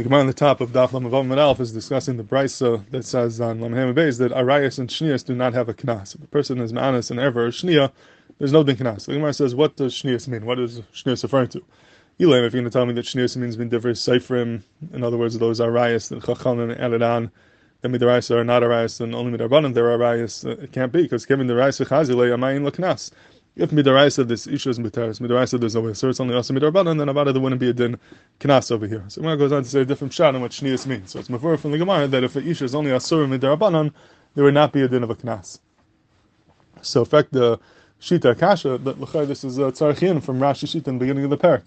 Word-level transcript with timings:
The 0.00 0.04
Gemara 0.04 0.20
on 0.20 0.26
the 0.28 0.32
top 0.32 0.62
of 0.62 0.70
Daf 0.70 0.92
Lamavam 0.92 1.36
Alf 1.36 1.60
is 1.60 1.72
discussing 1.72 2.16
the 2.16 2.24
brisa 2.24 2.88
that 2.88 3.04
says 3.04 3.38
on 3.38 3.58
Lamhem 3.58 3.94
Beis 3.94 4.16
that 4.16 4.32
Arayas 4.32 4.78
and 4.78 4.88
Shnias 4.88 5.22
do 5.26 5.34
not 5.34 5.52
have 5.52 5.68
a 5.68 5.74
knas. 5.74 6.14
If 6.14 6.22
the 6.22 6.26
person 6.26 6.58
is 6.58 6.72
Ma'anis 6.72 7.10
and 7.10 7.20
ever 7.20 7.44
or 7.44 7.50
Shnia, 7.50 7.92
there's 8.38 8.50
no 8.50 8.64
din 8.64 8.76
knas. 8.76 9.04
The 9.04 9.12
Gemara 9.12 9.34
says, 9.34 9.54
what 9.54 9.76
does 9.76 9.92
Shnias 9.92 10.26
mean? 10.26 10.46
What 10.46 10.58
is 10.58 10.80
Shnias 10.94 11.22
referring 11.22 11.48
to? 11.48 11.62
Elam, 12.18 12.44
if 12.44 12.54
you're 12.54 12.62
going 12.62 12.64
to 12.64 12.70
tell 12.70 12.86
me 12.86 12.94
that 12.94 13.04
Shnias 13.04 13.36
means 13.36 13.56
bin 13.56 13.68
different 13.68 13.98
Seifrim, 13.98 14.62
in 14.94 15.04
other 15.04 15.18
words, 15.18 15.38
those 15.38 15.60
Arayas 15.60 16.08
that 16.08 16.24
Chacham 16.24 16.60
and 16.60 16.80
Eladan, 16.80 17.30
then 17.82 17.92
Midarayas 17.92 18.30
are 18.30 18.42
not 18.42 18.62
Arayas, 18.62 19.02
and 19.02 19.14
only 19.14 19.36
Midarbanan 19.36 19.74
they're 19.74 19.98
Arayas, 19.98 20.46
uh, 20.46 20.62
it 20.62 20.72
can't 20.72 20.92
be, 20.92 21.02
because 21.02 21.26
given 21.26 21.46
the 21.46 21.52
Rayas 21.52 21.86
Chazile, 21.86 22.34
Amayin 22.34 22.66
Laknas. 22.66 23.10
If 23.56 23.70
midaraisa 23.70 24.26
this 24.28 24.46
isha 24.46 24.70
is 24.70 24.78
mitaris, 24.78 25.20
midaraisa 25.20 25.58
there's 25.58 25.74
no 25.74 25.80
way. 25.80 25.94
so 25.94 26.08
it's 26.08 26.20
only 26.20 26.34
also 26.34 26.54
midarbanan, 26.54 26.98
then 26.98 27.08
about 27.08 27.24
there 27.24 27.40
wouldn't 27.40 27.60
be 27.60 27.70
a 27.70 27.72
din 27.72 27.98
knas 28.38 28.70
over 28.70 28.86
here. 28.86 29.04
So 29.08 29.20
Gemara 29.20 29.36
goes 29.36 29.52
on 29.52 29.64
to 29.64 29.68
say 29.68 29.80
a 29.80 29.84
different 29.84 30.12
shot 30.12 30.34
on 30.34 30.40
what 30.40 30.52
shnius 30.52 30.86
means. 30.86 31.10
So 31.10 31.18
it's 31.18 31.28
mavur 31.28 31.58
from 31.58 31.72
the 31.72 31.78
Gemara 31.78 32.06
that 32.06 32.22
if 32.22 32.36
an 32.36 32.46
isha 32.46 32.64
is 32.64 32.74
only 32.74 32.92
asur 32.92 33.26
midarabanan, 33.26 33.92
there 34.34 34.44
would 34.44 34.54
not 34.54 34.72
be 34.72 34.82
a 34.82 34.88
din 34.88 35.02
of 35.02 35.10
a 35.10 35.16
knas. 35.16 35.58
So 36.80 37.00
in 37.00 37.06
fact 37.06 37.32
the 37.32 37.58
shita 38.00 38.38
kasha 38.38 38.78
that 38.78 39.26
this 39.26 39.42
is 39.42 39.58
a 39.58 39.62
tzarchian 39.62 40.22
from 40.22 40.38
Rashi 40.38 40.66
shita 40.68 40.86
in 40.86 40.94
the 40.94 41.00
beginning 41.00 41.24
of 41.24 41.30
the 41.30 41.38
parak. 41.38 41.62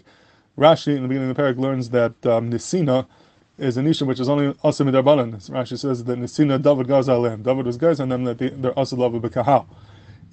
Rashi 0.58 0.96
in 0.96 1.02
the 1.02 1.10
beginning 1.10 1.32
of 1.32 1.36
the 1.36 1.44
parak 1.44 1.58
learns 1.58 1.90
that 1.90 2.26
um, 2.26 2.50
nisina 2.50 3.06
is 3.58 3.76
an 3.76 3.88
isha 3.88 4.06
which 4.06 4.22
is 4.22 4.30
only 4.30 4.56
also 4.64 4.86
midarbanan. 4.86 5.36
Rashi 5.50 5.78
says 5.78 6.06
that 6.06 6.18
nisina 6.18 6.62
David 6.62 6.88
gazalem. 6.88 7.44
David 7.44 7.66
was 7.66 7.76
gaz 7.76 8.00
and 8.00 8.10
then 8.10 8.24
that 8.24 8.38
they're 8.38 8.72
also 8.72 8.96
love 8.96 9.12
bekahal 9.12 9.66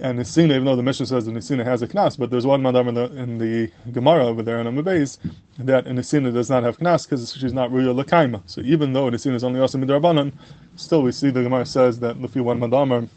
and 0.00 0.18
Nisina, 0.18 0.50
even 0.50 0.64
though 0.64 0.76
the 0.76 0.82
mission 0.82 1.06
says 1.06 1.26
that 1.26 1.32
Nisina 1.32 1.64
has 1.64 1.82
a 1.82 1.88
knas, 1.88 2.18
but 2.18 2.30
there's 2.30 2.46
one 2.46 2.62
madam 2.62 2.88
in 2.88 2.94
the, 2.94 3.04
in 3.16 3.38
the 3.38 3.70
Gemara 3.92 4.26
over 4.26 4.42
there 4.42 4.60
in 4.60 4.66
Amabeis 4.66 5.18
that 5.58 5.84
Nisina 5.84 6.32
does 6.32 6.48
not 6.48 6.62
have 6.62 6.78
knas 6.78 7.04
because 7.08 7.32
she's 7.34 7.52
not 7.52 7.70
Ruya 7.70 8.02
Lakaima. 8.02 8.42
So 8.46 8.62
even 8.62 8.92
though 8.92 9.10
Nisina 9.10 9.34
is 9.34 9.44
only 9.44 9.60
also 9.60 9.78
Midrabanan, 9.78 10.32
still 10.76 11.02
we 11.02 11.12
see 11.12 11.30
the 11.30 11.42
Gemara 11.42 11.66
says 11.66 12.00
that 12.00 12.16
Lufi 12.18 12.40
one 12.40 12.58
madamar 12.58 13.08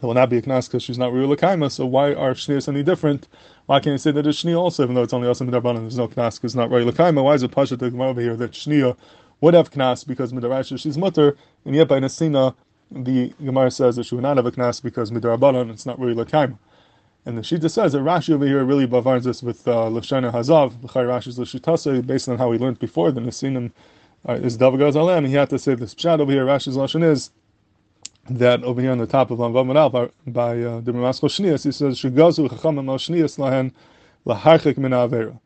there 0.00 0.08
will 0.08 0.14
not 0.14 0.30
be 0.30 0.38
a 0.38 0.42
knas 0.42 0.66
because 0.66 0.82
she's 0.82 0.98
not 0.98 1.12
Ruya 1.12 1.36
Lakaima. 1.36 1.70
So 1.70 1.86
why 1.86 2.14
are 2.14 2.34
Shnias 2.34 2.68
any 2.68 2.82
different? 2.82 3.28
Why 3.66 3.78
can't 3.78 3.92
you 3.92 3.98
say 3.98 4.10
that 4.10 4.26
it's 4.26 4.42
Shnia 4.42 4.58
also, 4.58 4.82
even 4.82 4.96
though 4.96 5.04
it's 5.04 5.12
only 5.12 5.28
also 5.28 5.44
Midrabanan, 5.44 5.82
there's 5.82 5.96
no 5.98 6.08
knas 6.08 6.36
because 6.36 6.56
not 6.56 6.70
Ruya 6.70 6.90
Lakaima? 6.90 7.22
Why 7.22 7.34
is 7.34 7.44
it 7.44 7.52
Pasha 7.52 7.76
to 7.76 7.84
the 7.84 7.90
Gemara 7.90 8.08
over 8.08 8.20
here 8.20 8.36
that 8.36 8.50
Shnia 8.50 8.96
would 9.40 9.54
have 9.54 9.70
knas 9.70 10.06
because 10.06 10.32
Midrash 10.32 10.72
she's 10.80 10.98
mutter, 10.98 11.36
and 11.64 11.76
yet 11.76 11.86
by 11.88 12.00
Nisina 12.00 12.54
the 12.94 13.32
Gemara 13.44 13.70
says 13.70 13.96
that 13.96 14.06
she 14.06 14.14
would 14.14 14.22
not 14.22 14.36
have 14.36 14.46
a 14.46 14.52
knas 14.52 14.82
because 14.82 15.10
midrabanan 15.10 15.70
it's 15.70 15.86
not 15.86 15.98
really 15.98 16.14
lakaima. 16.14 16.58
And 17.24 17.38
the 17.38 17.42
Shita 17.42 17.70
says 17.70 17.92
that 17.92 18.00
Rashi 18.00 18.34
over 18.34 18.44
here 18.44 18.64
really 18.64 18.86
bavarns 18.86 19.22
this 19.22 19.42
with 19.44 19.66
uh, 19.68 19.72
Lashana 19.84 20.32
Hazav, 20.32 20.82
L'chai 20.82 21.04
Rashi's 21.04 21.38
Lashitase, 21.38 22.04
based 22.04 22.28
on 22.28 22.36
how 22.36 22.48
we 22.48 22.58
learned 22.58 22.80
before, 22.80 23.12
the 23.12 23.20
Nesinim 23.20 23.70
uh, 24.28 24.32
is 24.32 24.58
Davagaz 24.58 24.96
Alem, 24.96 25.24
he 25.26 25.34
had 25.34 25.48
to 25.50 25.58
say 25.58 25.76
this 25.76 25.94
Pshat 25.94 26.18
over 26.18 26.32
here, 26.32 26.44
Rashi's 26.44 26.76
Lashon 26.76 27.04
is, 27.04 27.30
that 28.28 28.62
over 28.64 28.80
here 28.80 28.90
on 28.90 28.98
the 28.98 29.06
top 29.06 29.30
of 29.30 29.38
Lamvam 29.38 29.74
Al, 29.76 30.10
by, 30.26 30.62
uh, 30.62 30.80
the 30.80 30.92
Ramasko 30.92 31.28
Shnias, 31.28 31.64
he 31.64 31.72
says, 31.72 31.98
Shigazu 31.98 32.48
Chacham 32.50 32.76
Mal 32.76 32.98
Shnias 32.98 33.38
Lahen 33.38 33.72
Laharchik 34.26 34.76
Min 34.78 34.92
Avera. 34.92 35.38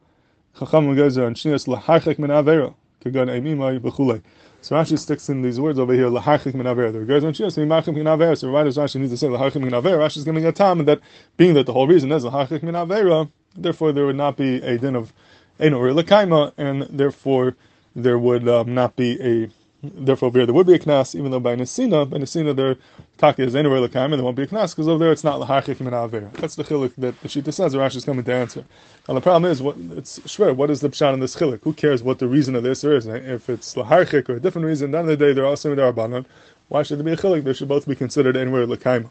Chacham 0.58 0.94
Gazer 0.94 1.26
and 1.26 1.36
Shnias 1.36 1.66
Laharchik 1.66 2.18
Min 2.18 2.30
Avera. 2.30 2.74
Kagan 3.04 3.28
Emimai 3.28 3.80
Bechulei. 3.80 4.22
So 4.66 4.74
Rashi 4.74 4.98
sticks 4.98 5.28
in 5.28 5.42
these 5.42 5.60
words 5.60 5.78
over 5.78 5.92
here, 5.92 6.06
lahachik 6.06 6.52
min 6.54 6.66
aver. 6.66 6.90
The 6.90 7.04
guys 7.04 7.22
don't 7.22 7.36
say 7.36 7.62
machik 7.62 7.94
min. 7.94 8.34
So 8.34 8.50
why 8.50 8.64
does 8.64 8.76
Rashi 8.76 8.96
need 8.96 9.10
to 9.10 9.16
say 9.16 9.28
lahachik 9.28 9.60
min? 9.60 9.70
Rashi 9.70 10.16
is 10.16 10.24
giving 10.24 10.44
a 10.44 10.50
time 10.50 10.80
and 10.80 10.88
that 10.88 10.98
being 11.36 11.54
that 11.54 11.66
the 11.66 11.72
whole 11.72 11.86
reason 11.86 12.10
is 12.10 12.24
lahachik 12.24 12.64
min 12.64 13.30
therefore 13.56 13.92
there 13.92 14.06
would 14.06 14.16
not 14.16 14.36
be 14.36 14.56
a 14.56 14.76
din 14.76 14.96
of 14.96 15.12
eno 15.60 15.78
or 15.78 15.90
lekaima, 15.90 16.52
and 16.58 16.82
therefore 16.90 17.54
there 17.94 18.18
would 18.18 18.48
um, 18.48 18.74
not 18.74 18.96
be 18.96 19.20
a 19.20 19.48
therefore 19.82 20.28
over 20.28 20.38
here 20.38 20.46
there 20.46 20.54
would 20.54 20.66
be 20.66 20.74
a 20.74 20.78
knas, 20.78 21.14
even 21.14 21.30
though 21.30 21.40
by 21.40 21.54
Nesina, 21.54 22.08
by 22.08 22.18
Nesina 22.18 22.54
there 22.54 22.76
taki 23.18 23.44
is 23.44 23.54
anywhere 23.54 23.80
lakam, 23.80 24.06
and 24.06 24.14
there 24.14 24.24
won't 24.24 24.36
be 24.36 24.42
a 24.42 24.46
knas 24.46 24.70
because 24.70 24.88
over 24.88 25.02
there 25.04 25.12
it's 25.12 25.24
not 25.24 25.40
lahachik 25.40 25.80
min 25.80 25.94
aver. 25.94 26.30
That's 26.34 26.54
the 26.54 26.64
chilik 26.64 26.92
that 26.98 27.20
the 27.20 27.28
Shita 27.28 27.52
says. 27.52 27.74
Rashi 27.74 27.96
is 27.96 28.04
coming 28.04 28.24
to 28.24 28.32
answer. 28.32 28.64
And 29.08 29.16
the 29.16 29.20
problem 29.20 29.50
is, 29.50 29.62
what 29.62 29.76
it's 29.92 30.18
shver. 30.20 30.54
What 30.54 30.70
is 30.70 30.80
the 30.80 30.88
pshat 30.88 31.14
in 31.14 31.20
this 31.20 31.36
chilik? 31.36 31.62
Who 31.62 31.72
cares 31.72 32.02
what 32.02 32.18
the 32.18 32.28
reason 32.28 32.54
of 32.56 32.62
this 32.62 32.84
is? 32.84 33.06
If 33.06 33.48
it's 33.48 33.74
lahachik 33.74 34.28
or 34.28 34.36
a 34.36 34.40
different 34.40 34.66
reason, 34.66 34.88
at 34.88 34.92
the 34.92 34.98
end 34.98 35.10
of 35.10 35.18
the 35.18 35.26
day 35.26 35.32
they're 35.32 35.46
also 35.46 35.70
in 35.70 35.76
the 35.76 36.26
Why 36.68 36.82
should 36.82 36.98
there 36.98 37.04
be 37.04 37.12
a 37.12 37.16
chilik? 37.16 37.44
They 37.44 37.52
should 37.52 37.68
both 37.68 37.86
be 37.86 37.94
considered 37.94 38.36
anywhere 38.36 38.66
lakam. 38.66 39.10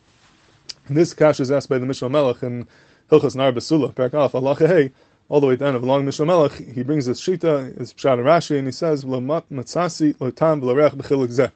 This 0.90 1.14
kash 1.14 1.40
is 1.40 1.52
asked 1.52 1.70
by 1.70 1.78
the 1.78 1.86
Mishnah 1.86 2.09
Melech 2.09 2.44
in 2.44 2.68
Hilchas 3.12 3.36
Nar 3.36 3.52
Basula, 3.52 3.94
Parak 3.94 4.14
off. 4.14 4.36
Allah 4.36 4.56
Hey 4.56 4.92
all 5.28 5.40
the 5.40 5.47
way 5.47 5.56
down 5.56 5.75
of 5.75 5.84
long 5.84 6.06
Mishnah 6.06 6.25
Melech, 6.25 6.53
he 6.53 6.84
brings 6.84 7.08
this 7.08 7.19
shita, 7.19 7.78
his 7.78 7.94
pshat 7.94 8.19
Rashi, 8.19 8.58
and 8.58 8.68
he 8.68 8.72
says, 8.72 9.03
matzasi 9.06 10.16
lotam 10.18 10.62
b'chilik 10.62 11.52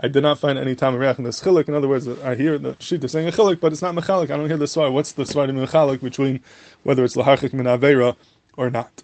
I 0.00 0.08
did 0.08 0.22
not 0.22 0.38
find 0.38 0.58
any 0.58 0.74
tam 0.74 1.00
in 1.00 1.24
this 1.24 1.40
chilik. 1.40 1.68
In 1.68 1.74
other 1.74 1.86
words, 1.86 2.08
I 2.08 2.34
hear 2.34 2.58
the 2.58 2.72
shita 2.74 3.08
saying 3.08 3.28
a 3.28 3.30
chilik, 3.30 3.60
but 3.60 3.72
it's 3.72 3.82
not 3.82 3.94
mechalik. 3.94 4.30
I 4.30 4.36
don't 4.36 4.48
hear 4.48 4.56
the 4.56 4.64
svar. 4.64 4.90
What's 4.90 5.12
the 5.12 5.24
svar 5.24 5.48
mechalik 5.50 6.00
between 6.00 6.40
whether 6.84 7.04
it's 7.04 7.14
lahachik 7.14 7.52
min 7.52 7.66
avera 7.66 8.16
or 8.56 8.70
not? 8.70 9.02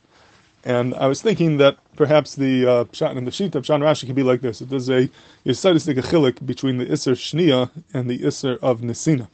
And 0.65 0.95
I 0.95 1.07
was 1.07 1.21
thinking 1.21 1.59
that 1.59 1.77
perhaps 1.95 2.35
the 2.35 2.67
uh, 2.67 2.85
pshat 2.85 3.17
and 3.17 3.27
the 3.27 3.31
shita 3.31 3.51
pshat 3.51 3.81
Rashi 3.81 4.07
could 4.07 4.17
be 4.17 4.23
like 4.23 4.41
this. 4.41 4.63
It 4.63 4.71
does 4.71 4.89
a 4.89 5.09
to 5.45 5.53
take 5.55 5.99
a 5.99 6.03
chilik 6.03 6.45
between 6.47 6.79
the 6.79 6.91
iser 6.91 7.13
shnia 7.13 7.71
and 7.93 8.09
the 8.09 8.27
iser 8.27 8.59
of 8.63 8.81
nisina. 8.81 9.29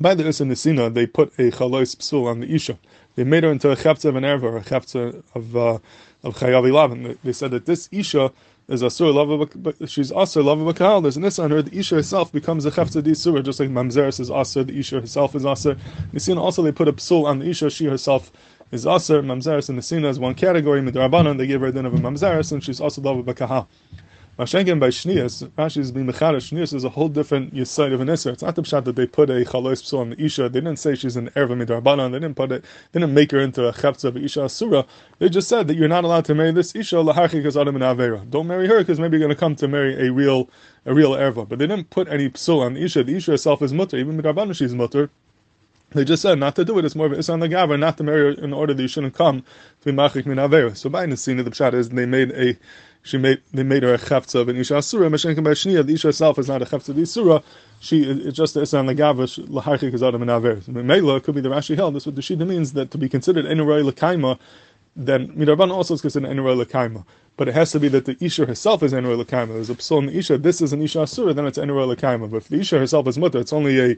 By 0.00 0.14
the 0.14 0.26
iser 0.26 0.44
nisina, 0.44 0.92
they 0.92 1.06
put 1.06 1.32
a 1.38 1.52
chalois 1.52 1.96
psul 1.96 2.26
on 2.26 2.40
the 2.40 2.52
isha 2.52 2.76
they 3.18 3.24
made 3.24 3.42
her 3.42 3.50
into 3.50 3.68
a 3.72 3.74
cheptza 3.74 4.04
of 4.04 4.14
an 4.14 4.22
erva, 4.22 4.58
a 4.58 4.60
cheptza 4.60 5.24
of 5.34 5.56
uh, 5.56 5.78
of 6.22 6.36
chayav. 6.36 7.18
They 7.24 7.32
said 7.32 7.50
that 7.50 7.66
this 7.66 7.88
isha 7.90 8.30
is 8.68 8.82
asur 8.84 9.12
lava, 9.12 9.44
but 9.56 9.90
she's 9.90 10.12
asur 10.12 10.44
lava 10.44 10.72
bakal. 10.72 11.02
There's 11.02 11.16
an 11.16 11.24
issa 11.24 11.42
on 11.42 11.50
her. 11.50 11.60
The 11.60 11.76
isha 11.76 11.96
herself 11.96 12.30
becomes 12.30 12.64
a 12.64 12.70
cheptza 12.70 13.02
di 13.02 13.14
surah, 13.14 13.42
just 13.42 13.58
like 13.58 13.70
mamzeres 13.70 14.20
is 14.20 14.30
asur. 14.30 14.64
The 14.68 14.78
isha 14.78 15.00
herself 15.00 15.34
is 15.34 15.42
asur. 15.42 15.76
Nisin 16.12 16.38
also 16.38 16.62
they 16.62 16.70
put 16.70 16.86
a 16.86 16.92
psul 16.92 17.24
on 17.24 17.40
the 17.40 17.50
isha. 17.50 17.70
She 17.70 17.86
herself 17.86 18.30
is 18.70 18.84
asur. 18.84 19.24
Mamzeres 19.24 19.68
and 19.68 19.80
Nisina 19.80 20.06
is 20.06 20.20
one 20.20 20.36
category. 20.36 20.80
Midrabanan 20.80 21.38
they 21.38 21.48
gave 21.48 21.60
her 21.60 21.66
a 21.66 21.72
din 21.72 21.86
of 21.86 21.94
a 21.94 21.96
mamzeres, 21.96 22.52
and 22.52 22.62
she's 22.62 22.80
also 22.80 23.02
lava 23.02 23.24
bakal. 23.24 23.66
Mashenkin 24.38 24.78
by 24.78 24.86
Shnias, 24.86 25.48
Rashi 25.58 25.78
is 25.78 25.90
being 25.90 26.06
Mechadish. 26.06 26.56
Is 26.56 26.84
a 26.84 26.88
whole 26.88 27.08
different 27.08 27.66
side 27.66 27.92
of 27.92 28.00
an 28.00 28.06
Isser. 28.06 28.32
It's 28.32 28.42
not 28.44 28.54
the 28.54 28.62
pshat 28.62 28.84
that 28.84 28.94
they 28.94 29.04
put 29.04 29.30
a 29.30 29.44
Chalois 29.44 29.82
Psul 29.82 29.98
on 29.98 30.10
the 30.10 30.22
Isha. 30.22 30.48
They 30.48 30.60
didn't 30.60 30.78
say 30.78 30.94
she's 30.94 31.16
an 31.16 31.28
Erva 31.30 31.60
Midarbanan. 31.60 32.12
They 32.12 32.20
didn't 32.20 32.36
put 32.36 32.52
it, 32.52 32.64
they 32.92 33.00
didn't 33.00 33.14
make 33.14 33.32
her 33.32 33.40
into 33.40 33.66
a 33.66 33.72
Cheptza 33.72 34.04
of 34.04 34.16
Isha 34.16 34.44
Asura. 34.44 34.86
They 35.18 35.28
just 35.28 35.48
said 35.48 35.66
that 35.66 35.76
you're 35.76 35.88
not 35.88 36.04
allowed 36.04 36.24
to 36.26 36.36
marry 36.36 36.52
this 36.52 36.76
Isha, 36.76 36.94
Lahachik 36.94 37.44
is 37.44 37.56
Adam 37.56 37.74
and 37.74 37.82
Avera. 37.82 38.30
Don't 38.30 38.46
marry 38.46 38.68
her 38.68 38.78
because 38.78 39.00
maybe 39.00 39.18
you're 39.18 39.26
going 39.26 39.34
to 39.34 39.40
come 39.40 39.56
to 39.56 39.66
marry 39.66 40.06
a 40.06 40.12
real, 40.12 40.48
a 40.86 40.94
real 40.94 41.14
Erva. 41.14 41.48
But 41.48 41.58
they 41.58 41.66
didn't 41.66 41.90
put 41.90 42.06
any 42.06 42.28
Psul 42.30 42.60
on 42.60 42.74
the 42.74 42.84
Isha. 42.84 43.02
The 43.02 43.16
Isha 43.16 43.32
herself 43.32 43.60
is 43.60 43.72
Mutter. 43.72 43.96
Even 43.96 44.22
Midarbanan 44.22 44.54
she's 44.54 44.72
Mutter. 44.72 45.10
They 45.90 46.04
just 46.04 46.20
said 46.20 46.38
not 46.38 46.54
to 46.56 46.64
do 46.66 46.78
it. 46.78 46.84
It's 46.84 46.94
more 46.94 47.06
of 47.06 47.30
on 47.30 47.40
the 47.40 47.48
Gavra, 47.48 47.78
not 47.78 47.96
to 47.96 48.04
marry 48.04 48.38
in 48.38 48.52
order 48.52 48.74
that 48.74 48.82
you 48.82 48.88
shouldn't 48.88 49.14
come 49.14 49.40
to 49.40 49.84
be 49.84 49.90
Machik 49.90 50.26
Min 50.26 50.36
Avera. 50.36 50.76
So 50.76 50.90
by 50.90 51.06
the 51.06 51.16
scene 51.16 51.38
of 51.38 51.46
the 51.46 51.50
pshat 51.50 51.72
is 51.72 51.88
they 51.88 52.04
made 52.04 52.30
a 52.32 52.56
she 53.02 53.18
made 53.18 53.40
they 53.52 53.62
made 53.62 53.82
her 53.82 53.94
a 53.94 53.98
chefza 53.98 54.40
of 54.40 54.48
an 54.48 54.56
isha 54.56 54.76
asura. 54.76 55.08
Mashenkin 55.08 55.44
by 55.44 55.50
shnia, 55.50 55.84
the 55.84 55.94
isha 55.94 56.08
herself 56.08 56.38
is 56.38 56.48
not 56.48 56.62
a 56.62 56.66
chefza 56.66 56.90
of 56.90 56.96
isura. 56.96 57.42
She 57.80 58.02
it's 58.02 58.36
just 58.36 58.54
the 58.54 58.60
the 58.60 58.66
gavash 58.94 59.38
laharchik 59.48 59.94
is 59.94 60.02
adam 60.02 60.22
and 60.22 60.30
aver. 60.30 60.60
Mela 60.68 61.20
could 61.20 61.34
be 61.34 61.40
the 61.40 61.48
Rashi 61.48 61.76
held. 61.76 61.94
This 61.94 62.06
what 62.06 62.16
the 62.16 62.22
shida 62.22 62.46
means 62.46 62.72
that 62.74 62.90
to 62.90 62.98
be 62.98 63.08
considered 63.08 63.44
enuray 63.44 63.88
lekaima, 63.88 64.38
then 64.96 65.28
midarban 65.28 65.70
also 65.70 65.94
is 65.94 66.00
considered 66.00 66.30
enuray 66.30 66.64
lekaima. 66.64 67.04
But 67.38 67.46
it 67.46 67.54
has 67.54 67.70
to 67.70 67.78
be 67.78 67.86
that 67.90 68.04
the 68.04 68.16
Isha 68.20 68.46
herself 68.46 68.82
is 68.82 68.92
Enur 68.92 69.24
Lakaima. 69.24 69.50
There's 69.50 69.70
a 69.70 69.76
psul 69.76 70.00
in 70.00 70.06
the 70.06 70.18
Isha, 70.18 70.38
this 70.38 70.60
is 70.60 70.72
an 70.72 70.82
Isha 70.82 71.02
Asura, 71.02 71.32
then 71.32 71.46
it's 71.46 71.56
Enur 71.56 71.94
Lakaima. 71.94 72.28
But 72.28 72.38
if 72.38 72.48
the 72.48 72.58
Isha 72.58 72.80
herself 72.80 73.06
is 73.06 73.16
Mutter, 73.16 73.38
it's 73.38 73.52
only 73.52 73.78
a, 73.78 73.90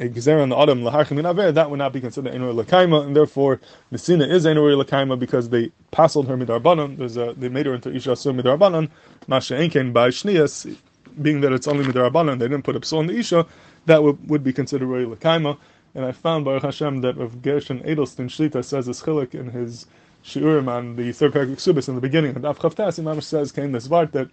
a 0.00 0.08
Gezer 0.08 0.42
on 0.42 0.48
the 0.48 0.58
Adam, 0.58 0.82
Laharchim 0.82 1.24
Aver, 1.24 1.52
that 1.52 1.70
would 1.70 1.78
not 1.78 1.92
be 1.92 2.00
considered 2.00 2.34
Enur 2.34 2.64
Lakaima, 2.64 3.06
and 3.06 3.14
therefore 3.14 3.60
the 3.92 3.96
Sina 3.96 4.26
is 4.26 4.44
Enur 4.44 4.84
Lakaima 4.84 5.16
because 5.16 5.50
they 5.50 5.70
passled 5.92 6.26
her 6.26 6.36
Midarbanan, 6.36 6.96
there's 6.96 7.16
a, 7.16 7.32
they 7.34 7.48
made 7.48 7.66
her 7.66 7.74
into 7.74 7.94
Isha 7.94 8.10
Asura 8.10 8.34
Midarbanan, 8.34 8.90
Masha 9.28 9.54
Enken 9.54 9.92
by 9.92 10.08
Shnias, 10.08 10.76
being 11.22 11.42
that 11.42 11.52
it's 11.52 11.68
only 11.68 11.84
Midarbanan, 11.84 12.40
they 12.40 12.48
didn't 12.48 12.64
put 12.64 12.74
a 12.74 12.80
psul 12.80 13.02
in 13.02 13.06
the 13.06 13.16
Isha, 13.16 13.46
that 13.86 14.02
would, 14.02 14.28
would 14.28 14.42
be 14.42 14.52
considered 14.52 14.88
Roy 14.88 15.04
Lakaima. 15.04 15.56
And 15.94 16.04
I 16.04 16.12
found 16.12 16.44
Baruch 16.44 16.62
Hashem 16.62 17.02
that 17.02 17.16
Rav 17.16 17.42
Gershon 17.42 17.80
Edelstein 17.80 18.28
Shlita 18.28 18.64
says 18.64 18.86
this 18.86 19.02
chilik 19.02 19.34
in 19.34 19.50
his 19.50 19.86
shiurim 20.24 20.68
on 20.68 20.96
the 20.96 21.12
third 21.12 21.32
paragraph 21.32 21.58
subis 21.58 21.88
in 21.88 21.94
the 21.94 22.00
beginning. 22.00 22.34
And 22.34 22.44
Daf 22.44 22.58
Chavtas, 22.58 22.98
Imam 22.98 23.20
says, 23.20 23.52
came 23.52 23.72
this 23.72 23.88
vart 23.88 24.12
that 24.12 24.28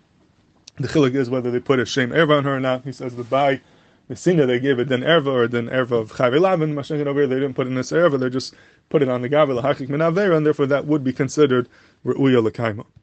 the 0.78 0.88
chilik 0.88 1.16
is 1.16 1.30
whether 1.30 1.52
they 1.52 1.60
put 1.60 1.80
a 1.80 1.86
shame 1.86 2.10
erva 2.10 2.38
on 2.38 2.44
her 2.44 2.56
or 2.56 2.60
not. 2.60 2.84
He 2.84 2.92
says 2.92 3.16
that 3.16 3.30
by 3.30 3.62
the 4.08 4.16
singa 4.16 4.48
they 4.48 4.60
gave 4.60 4.80
it 4.80 4.88
then 4.88 5.02
erva 5.02 5.28
or 5.28 5.48
then 5.48 5.68
erva 5.68 5.92
of 5.92 6.14
chayv 6.14 6.40
lavin. 6.40 6.74
Mashenkin 6.74 7.08
over 7.08 7.28
they 7.28 7.36
didn't 7.36 7.56
put 7.56 7.68
in 7.68 7.76
this 7.76 7.92
erva, 7.92 8.20
they 8.20 8.30
just 8.30 8.54
put 8.90 9.02
it 9.02 9.10
on 9.10 9.22
the 9.22 9.30
gavel, 9.30 9.62
hachik 9.62 9.90
min 9.90 10.02
and 10.02 10.46
therefore 10.46 10.66
that 10.68 10.86
would 10.86 11.04
be 11.04 11.14
considered 11.14 11.68
re'uya 12.06 12.48
lekaima. 12.48 12.86